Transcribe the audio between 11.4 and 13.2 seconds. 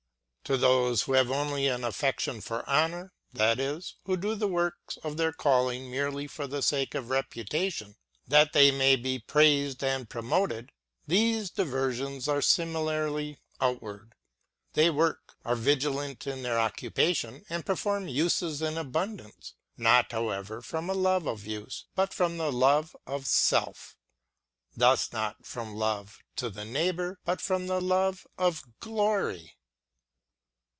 diversions are similar,